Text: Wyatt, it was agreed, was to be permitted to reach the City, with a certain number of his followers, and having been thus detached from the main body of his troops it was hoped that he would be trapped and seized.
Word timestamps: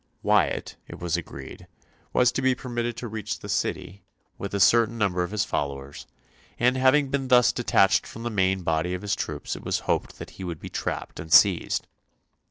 Wyatt, 0.23 0.77
it 0.87 0.97
was 0.99 1.15
agreed, 1.15 1.67
was 2.11 2.31
to 2.31 2.41
be 2.41 2.55
permitted 2.55 2.97
to 2.97 3.07
reach 3.07 3.37
the 3.37 3.47
City, 3.47 4.03
with 4.35 4.55
a 4.55 4.59
certain 4.59 4.97
number 4.97 5.21
of 5.21 5.29
his 5.29 5.45
followers, 5.45 6.07
and 6.59 6.75
having 6.75 7.09
been 7.11 7.27
thus 7.27 7.51
detached 7.53 8.07
from 8.07 8.23
the 8.23 8.31
main 8.31 8.63
body 8.63 8.95
of 8.95 9.03
his 9.03 9.15
troops 9.15 9.55
it 9.55 9.63
was 9.63 9.81
hoped 9.81 10.17
that 10.17 10.31
he 10.31 10.43
would 10.43 10.59
be 10.59 10.69
trapped 10.69 11.19
and 11.19 11.31
seized. 11.31 11.85